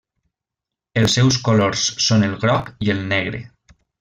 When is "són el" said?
2.07-2.35